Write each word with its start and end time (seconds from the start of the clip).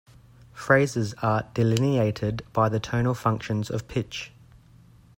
Phrases 0.53 1.13
are 1.21 1.47
delineated 1.53 2.43
by 2.53 2.69
the 2.69 2.79
tonal 2.79 3.13
functions 3.13 3.69
of 3.69 3.87
pitch. 3.87 4.31